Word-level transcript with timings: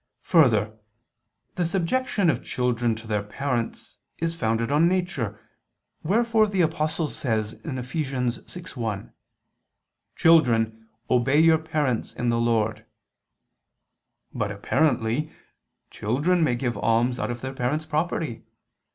3: 0.23 0.31
Further, 0.41 0.79
the 1.53 1.63
subjection 1.63 2.31
of 2.31 2.43
children 2.43 2.95
to 2.95 3.05
their 3.05 3.21
parents 3.21 3.99
is 4.17 4.33
founded 4.33 4.71
on 4.71 4.87
nature, 4.87 5.39
wherefore 6.01 6.47
the 6.47 6.61
Apostle 6.61 7.07
says 7.07 7.53
(Eph. 7.63 7.93
6:1): 7.93 9.13
"Children, 10.15 10.89
obey 11.07 11.37
your 11.39 11.59
parents 11.59 12.13
in 12.15 12.29
the 12.29 12.41
Lord." 12.41 12.83
But, 14.33 14.51
apparently, 14.51 15.31
children 15.91 16.43
may 16.43 16.55
give 16.55 16.77
alms 16.79 17.19
out 17.19 17.29
of 17.29 17.41
their 17.41 17.53
parents' 17.53 17.85
property. 17.85 18.41